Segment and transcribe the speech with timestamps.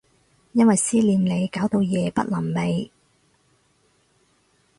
[0.53, 2.89] 因為思念你搞到夜不能寐